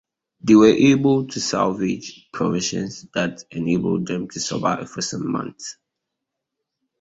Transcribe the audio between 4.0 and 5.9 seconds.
them to survive for some months.